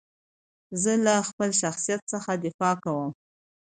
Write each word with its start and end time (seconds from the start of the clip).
زه 0.81 0.91
له 1.05 1.15
خپل 1.29 1.49
شخصیت 1.61 2.01
څخه 2.13 2.31
دفاع 2.45 2.75
کوم. 2.83 3.09